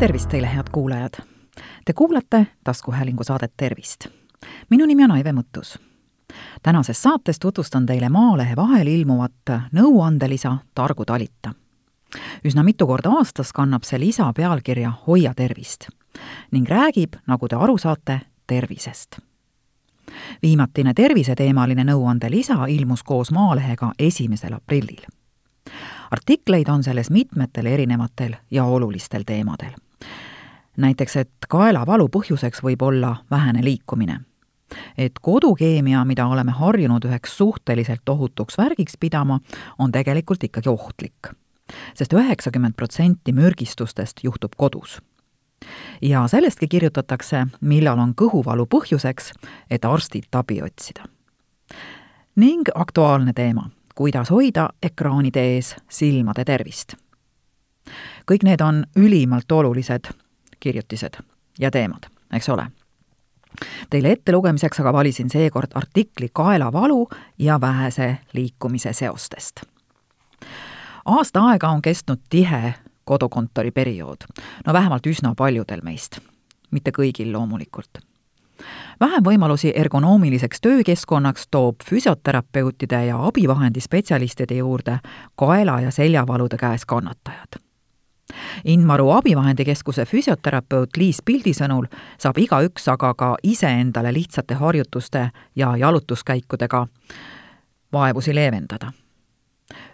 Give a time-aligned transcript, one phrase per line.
[0.00, 1.12] tervist teile, head kuulajad!
[1.84, 4.06] Te kuulate taskuhäälingu saadet Tervist.
[4.70, 5.78] minu nimi on Aive Mõttus.
[6.62, 9.32] tänases saates tutvustan teile Maalehe vahel ilmuvat
[9.72, 11.52] nõuandelisa Targu talita.
[12.44, 15.88] üsna mitu korda aastas kannab see lisa pealkirja Hoia tervist
[16.50, 19.18] ning räägib, nagu te aru saate, tervisest
[20.42, 25.04] viimatine terviseteemaline nõuandelisa ilmus koos Maalehega esimesel aprillil
[26.10, 29.89] artikleid on selles mitmetel erinevatel ja olulistel teemadel.
[30.76, 34.20] Näiteks, et kaelavalu põhjuseks võib olla vähene liikumine.
[34.98, 39.40] et kodukeemia, mida oleme harjunud üheks suhteliselt ohutuks värgiks pidama,
[39.78, 41.28] on tegelikult ikkagi ohtlik.
[41.94, 45.00] sest üheksakümmend protsenti mürgistustest juhtub kodus
[46.02, 49.32] ja sellestki kirjutatakse, millal on kõhuvalu põhjuseks,
[49.70, 51.04] et arstilt abi otsida.
[52.36, 56.94] ning aktuaalne teema kuidas hoida ekraanide ees silmade tervist.
[58.30, 60.08] kõik need on ülimalt olulised
[60.60, 61.18] kirjutised
[61.58, 62.66] ja teemad, eks ole.
[63.90, 67.08] Teile ettelugemiseks aga valisin seekord artikli Kaelavalu
[67.38, 69.60] ja vähese liikumise seostest.
[71.04, 74.16] aasta aega on kestnud tihe kodukontori periood,
[74.66, 76.18] no vähemalt üsna paljudel meist,
[76.70, 77.98] mitte kõigil loomulikult
[79.00, 84.98] vähem võimalusi ergonoomiliseks töökeskkonnaks toob füsioterapeutide ja abivahendispetsialistide juurde
[85.36, 87.69] kaela- ja seljavalude käes kannatajad
[88.64, 91.86] Inmaru abivahendikeskuse füsioterapeut Liis Pildi sõnul
[92.18, 96.86] saab igaüks aga ka iseendale lihtsate harjutuste ja jalutuskäikudega
[97.92, 98.92] vaevusi leevendada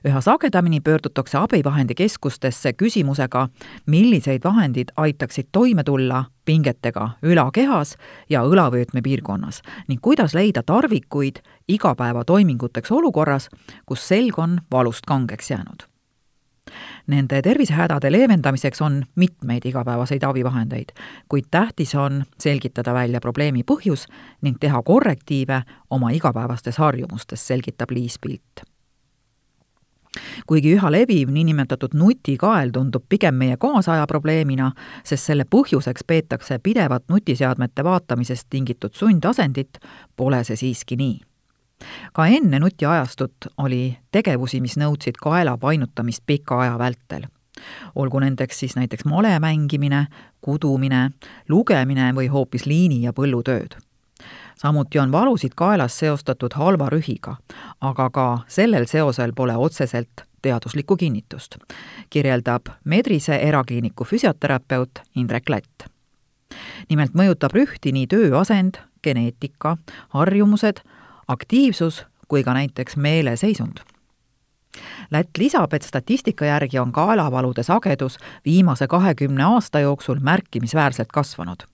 [0.08, 3.48] üha sagedamini pöördutakse abivahendikeskustesse küsimusega,
[3.86, 7.96] milliseid vahendid aitaksid toime tulla pingetega ülakehas
[8.30, 13.50] ja õlavöötme piirkonnas ning kuidas leida tarvikuid igapäevatoiminguteks olukorras,
[13.86, 15.95] kus selg on valust kangeks jäänud.
[17.06, 20.94] Nende tervisehädade leevendamiseks on mitmeid igapäevaseid abivahendeid,
[21.28, 24.06] kuid tähtis on selgitada välja probleemi põhjus
[24.42, 28.66] ning teha korrektiive oma igapäevastes harjumustes, selgitab Liis Pilt
[30.46, 34.70] kuigi üha leviv niinimetatud nutikael tundub pigem meie kaasaja probleemina,
[35.04, 39.80] sest selle põhjuseks peetakse pidevat nutiseadmete vaatamisest tingitud sundasendit,
[40.16, 41.20] pole see siiski nii.
[42.12, 47.26] Ka enne nutiajastut oli tegevusi, mis nõudsid kaela painutamist pika aja vältel
[47.94, 50.06] olgu nendeks siis näiteks male mängimine,
[50.40, 51.10] kudumine,
[51.48, 53.78] lugemine või hoopis liini- ja põllutööd
[54.56, 57.36] samuti on valusid kaelas seostatud halva rühiga,
[57.80, 61.56] aga ka sellel seosel pole otseselt teaduslikku kinnitust,
[62.10, 65.90] kirjeldab Medrise erakliiniku füsioterapeut Indrek Lätt.
[66.88, 69.76] nimelt mõjutab rühti nii tööasend, geneetika,
[70.08, 70.80] harjumused,
[71.28, 73.84] aktiivsus kui ka näiteks meeleseisund
[75.10, 81.64] Lätt lisab, et statistika järgi on kaelavalude sagedus viimase kahekümne aasta jooksul märkimisväärselt kasvanud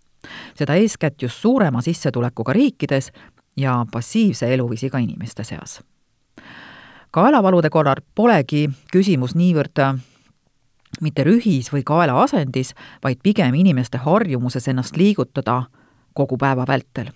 [0.55, 3.12] seda eeskätt just suurema sissetulekuga riikides
[3.57, 5.81] ja passiivse eluviisiga inimeste seas.
[7.11, 9.99] kaelavalude korral polegi küsimus niivõrd
[11.01, 15.62] mitte rühis või kaela asendis, vaid pigem inimeste harjumuses ennast liigutada
[16.15, 17.11] kogu päeva vältel.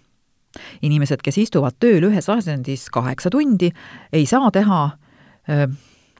[0.82, 3.70] Inimesed, kes istuvad tööl ühes asendis kaheksa tundi,
[4.12, 4.90] ei saa teha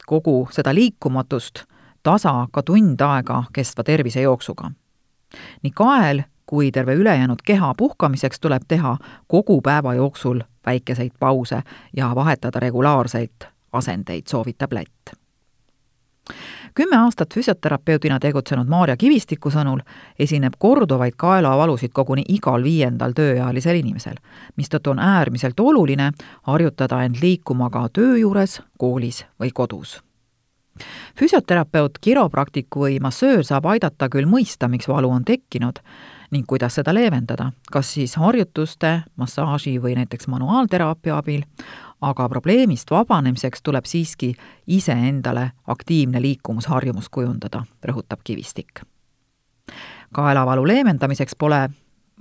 [0.07, 1.65] kogu seda liikumatust
[2.03, 4.71] tasa ka tund aega kestva tervisejooksuga.
[5.63, 8.97] nii kael kui terve ülejäänud keha puhkamiseks tuleb teha
[9.27, 11.63] kogu päeva jooksul väikeseid pause
[11.97, 15.17] ja vahetada regulaarselt asendeid, soovitab Lätt.
[16.77, 19.81] Kümme aastat füsioterapeudina tegutsenud Maarja Kivistiku sõnul
[20.21, 24.19] esineb korduvaid kaelavalusid koguni igal viiendal tööealisel inimesel,
[24.61, 26.11] mistõttu on äärmiselt oluline
[26.51, 30.03] harjutada end liikuma ka töö juures, koolis või kodus.
[31.19, 35.81] füsioterapeut, kiropraktik või massöör saab aidata küll mõista, miks valu on tekkinud,
[36.31, 41.43] ning kuidas seda leevendada, kas siis harjutuste, massaaži või näiteks manuaalteraapia abil,
[42.01, 44.35] aga probleemist vabanemiseks tuleb siiski
[44.67, 48.81] iseendale aktiivne liikumusharjumus kujundada, rõhutab Kivistik.
[50.13, 51.69] kaelavalu leevendamiseks pole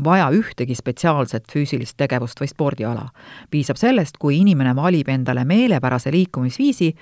[0.04, 3.10] vaja ühtegi spetsiaalset füüsilist tegevust või spordiala.
[3.52, 6.96] piisab sellest, kui inimene valib endale meelepärase liikumisviisi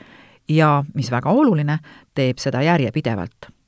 [0.49, 1.79] ja, mis väga oluline,
[2.15, 3.62] teeb seda järjepidevalt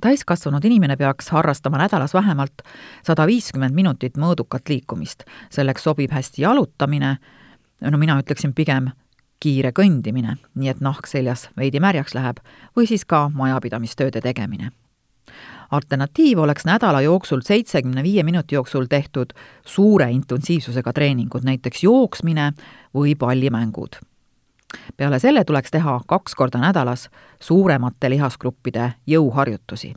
[0.00, 2.62] täiskasvanud inimene peaks harrastama nädalas vähemalt
[3.06, 5.24] sada viiskümmend minutit mõõdukat liikumist.
[5.50, 7.16] selleks sobib hästi jalutamine,
[7.80, 8.90] no mina ütleksin pigem
[9.40, 12.40] kiire kõndimine, nii et nahk seljas veidi märjaks läheb,
[12.76, 14.70] või siis ka majapidamistööde tegemine.
[15.70, 19.32] alternatiiv oleks nädala jooksul seitsekümne viie minuti jooksul tehtud
[19.66, 22.52] suure intensiivsusega treeningud, näiteks jooksmine
[22.94, 24.00] või pallimängud
[24.96, 27.08] peale selle tuleks teha kaks korda nädalas
[27.40, 29.94] suuremate lihasgruppide jõuharjutusi.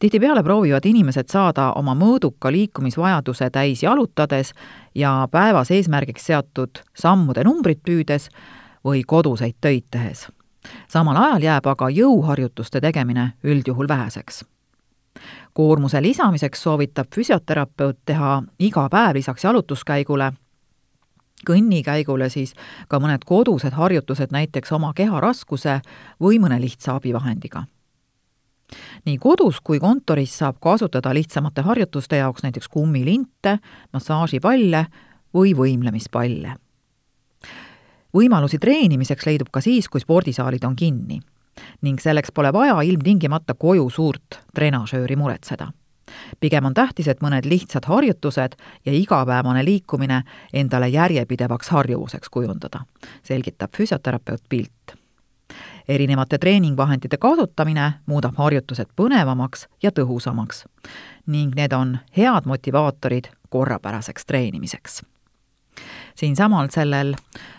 [0.00, 4.52] tihtipeale proovivad inimesed saada oma mõõduka liikumisvajaduse täis jalutades
[4.94, 8.28] ja päevas eesmärgiks seatud sammude numbrit püüdes
[8.84, 10.28] või koduseid töid tehes.
[10.88, 14.44] samal ajal jääb aga jõuharjutuste tegemine üldjuhul väheseks.
[15.52, 20.32] koormuse lisamiseks soovitab füsioterapeut teha iga päev lisaks jalutuskäigule
[21.46, 22.54] kõnnikäigule siis
[22.88, 25.80] ka mõned kodused harjutused näiteks oma keha raskuse
[26.20, 27.64] või mõne lihtsa abivahendiga
[29.06, 33.58] nii kodus kui kontoris saab kasutada lihtsamate harjutuste jaoks näiteks kummilinte,
[33.92, 34.86] massaažipalle
[35.34, 36.54] või võimlemispalle.
[38.14, 41.20] võimalusi treenimiseks leidub ka siis, kui spordisaalid on kinni
[41.82, 45.72] ning selleks pole vaja ilmtingimata koju suurt trenažööri muretseda.
[46.40, 48.56] Pigem on tähtis, et mõned lihtsad harjutused
[48.86, 50.22] ja igapäevane liikumine
[50.52, 52.84] endale järjepidevaks harjuvuseks kujundada,
[53.22, 54.98] selgitab füsioterapeut Pilt
[55.88, 60.64] erinevate treeningvahendite kasutamine muudab harjutused põnevamaks ja tõhusamaks
[61.26, 65.02] ning need on head motivaatorid korrapäraseks treenimiseks.
[66.14, 67.14] siinsamal sellel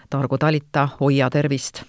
[0.10, 1.84] Targu talita Hoia tervist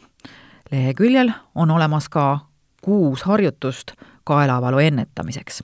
[0.72, 2.38] leheküljel on olemas ka
[2.82, 3.92] kuus harjutust
[4.24, 5.62] kaelavalu ennetamiseks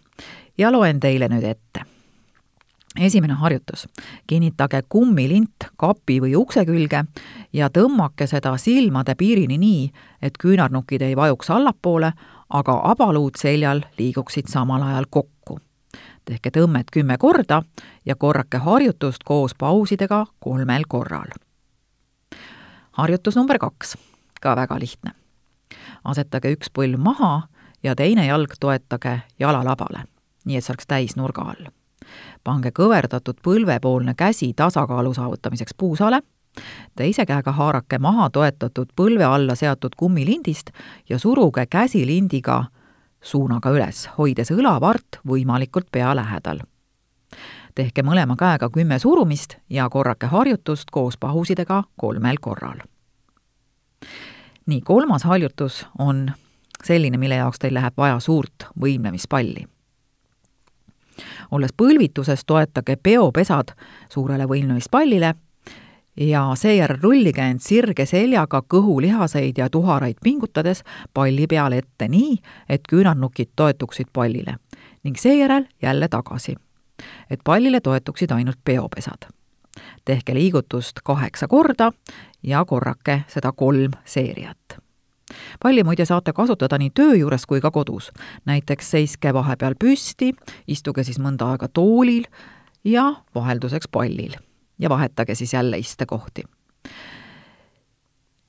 [0.58, 1.86] ja loen teile nüüd ette
[3.00, 3.88] esimene harjutus.
[4.26, 7.04] kinnitage kummilint kapi või ukse külge
[7.52, 9.90] ja tõmmake seda silmade piirini nii,
[10.22, 12.12] et küünarnukid ei vajuks allapoole,
[12.48, 15.58] aga abaluud seljal liiguksid samal ajal kokku.
[16.24, 17.62] tehke tõmmet kümme korda
[18.04, 21.30] ja korrake harjutust koos pausidega kolmel korral.
[22.92, 23.96] harjutus number kaks,
[24.40, 25.10] ka väga lihtne.
[26.04, 27.48] asetage üks põlv maha
[27.82, 30.04] ja teine jalg toetage jalalabale,
[30.46, 31.68] nii et see oleks täisnurga all
[32.44, 36.20] pange kõverdatud põlvepoolne käsi tasakaalu saavutamiseks puusale,
[36.96, 40.70] teise käega haarake maha toetatud põlve alla seatud kummilindist
[41.08, 42.64] ja suruge käsi lindiga
[43.22, 46.60] suunaga üles, hoides õlavart võimalikult pea lähedal.
[47.74, 52.80] tehke mõlema käega kümme surumist ja korrake harjutust koos pausidega kolmel korral.
[54.66, 56.32] nii, kolmas harjutus on
[56.84, 59.66] selline, mille jaoks teil läheb vaja suurt võimlemispalli
[61.50, 63.72] olles põlvituses, toetage peopesad
[64.08, 65.34] suurele võimlemispallile
[66.16, 70.82] ja seejärel rullige end sirge seljaga kõhulihaseid ja tuharaid pingutades
[71.14, 72.36] palli peale ette nii,
[72.68, 74.56] et küünarnukid toetuksid pallile
[75.04, 76.56] ning seejärel jälle tagasi,
[77.30, 79.28] et pallile toetuksid ainult peopesad.
[80.04, 81.92] tehke liigutust kaheksa korda
[82.42, 84.85] ja korrake seda kolm seeriat
[85.62, 88.10] palli muide saate kasutada nii töö juures kui ka kodus.
[88.44, 90.32] näiteks seiske vahepeal püsti,
[90.66, 92.26] istuge siis mõnda aega toolil
[92.84, 94.36] ja vahelduseks pallil
[94.78, 96.42] ja vahetage siis jälle istekohti.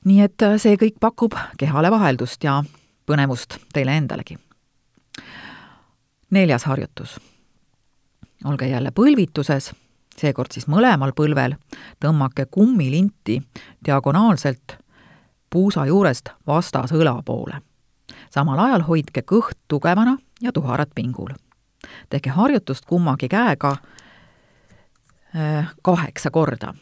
[0.05, 2.63] nii et see kõik pakub kehale vaheldust ja
[3.05, 4.37] põnevust teile endalegi.
[6.29, 7.19] neljas harjutus.
[8.45, 9.73] olge jälle põlvituses,
[10.17, 11.55] seekord siis mõlemal põlvel,
[11.99, 13.41] tõmmake kummilinti
[13.85, 14.77] diagonaalselt
[15.49, 17.61] puusa juurest vastas õla poole.
[18.29, 21.29] samal ajal hoidke kõht tugevana ja tuharad pingul.
[22.09, 23.75] tehke harjutust kummagi käega
[25.35, 26.73] äh, kaheksa korda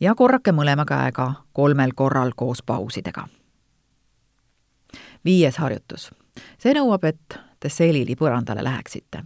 [0.00, 3.28] ja korrake mõlema käega kolmel korral koos pausidega.
[5.24, 6.10] viies harjutus.
[6.58, 9.24] see nõuab, et te selili põrandale läheksite.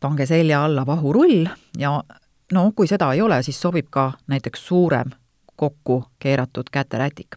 [0.00, 1.46] pange selja alla vahurull
[1.78, 2.02] ja
[2.52, 5.10] no kui seda ei ole, siis sobib ka näiteks suurem
[5.56, 7.36] kokku keeratud käterätik.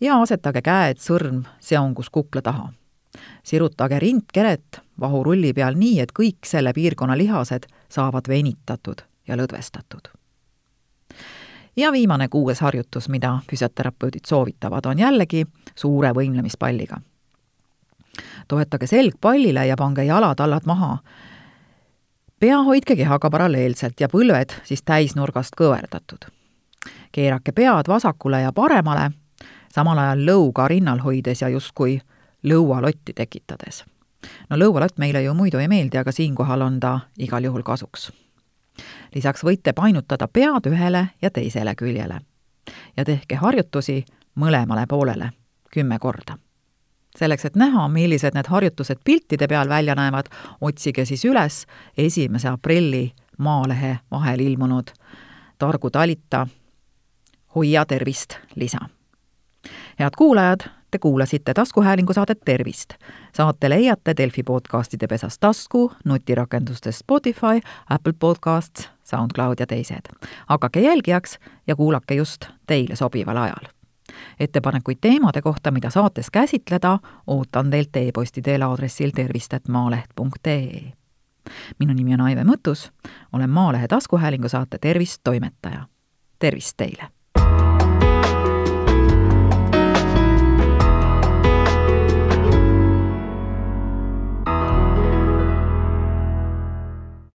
[0.00, 2.72] ja asetage käed sõrm seongus kukla taha.
[3.42, 10.08] sirutage rindkeret vahurulli peal nii, et kõik selle piirkonna lihased saavad venitatud ja lõdvestatud.
[11.76, 17.00] ja viimane kuues harjutus, mida füsioterapeudid soovitavad, on jällegi suure võimlemispalliga.
[18.48, 20.98] toetage selg pallile ja pange jalad-allad maha
[22.40, 26.39] pea hoidke kehaga paralleelselt ja põlved siis täisnurgast kõverdatud
[27.12, 29.10] keerake pead vasakule ja paremale,
[29.74, 32.00] samal ajal lõuga rinnal hoides ja justkui
[32.46, 33.84] lõualotti tekitades.
[34.50, 38.12] no lõualott meile ju muidu ei meeldi, aga siinkohal on ta igal juhul kasuks.
[39.14, 42.20] lisaks võite painutada pead ühele ja teisele küljele.
[42.96, 45.30] ja tehke harjutusi mõlemale poolele
[45.70, 46.38] kümme korda
[47.16, 51.66] selleks, et näha, millised need harjutused piltide peal välja näevad, otsige siis üles
[51.98, 54.90] esimese aprilli Maalehe vahel ilmunud
[55.58, 56.46] Targu talita
[57.54, 58.78] hoia tervist lisa.
[60.00, 62.90] head kuulajad, te kuulasite taskuhäälingu saadet Tervist.
[63.34, 70.28] saate leiate Delfi podcastide pesas tasku, nutirakendustes Spotify, Apple Podcasts, SoundCloud ja teised.
[70.46, 73.64] hakake jälgijaks ja kuulake just teile sobival ajal.
[74.40, 80.92] ettepanekuid teemade kohta, mida saates käsitleda, ootan teilt e-posti teel aadressil tervist.maaleht.ee.
[81.78, 82.90] minu nimi on Aive Mõttus,
[83.32, 85.86] olen Maalehe taskuhäälingu saate Tervist toimetaja.
[86.38, 87.19] tervist teile!